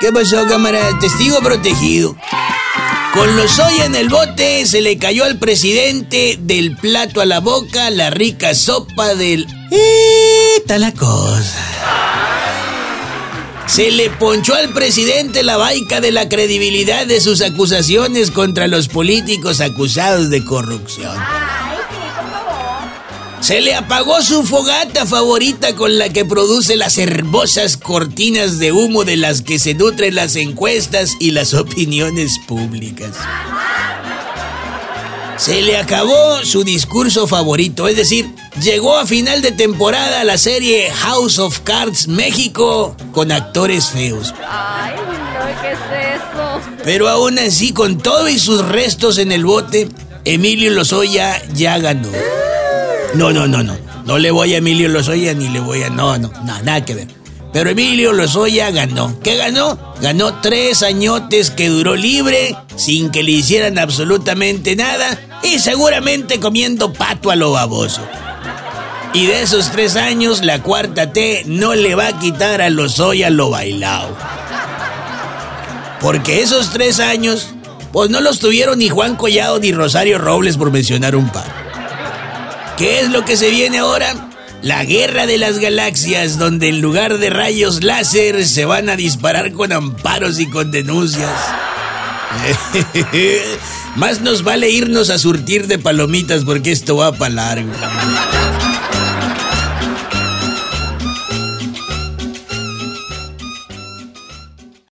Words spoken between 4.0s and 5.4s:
bote se le cayó al